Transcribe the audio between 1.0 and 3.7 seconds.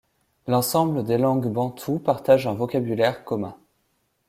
des langues bantoues partage un vocabulaire commun.